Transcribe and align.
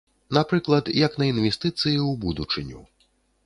Напрыклад, 0.37 0.89
як 1.07 1.19
на 1.23 1.29
інвестыцыі 1.33 1.95
ў 1.95 2.11
будучыню. 2.27 2.79